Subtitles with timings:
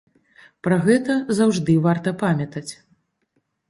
[0.67, 2.69] Пра гэта заўжды варта памятаць.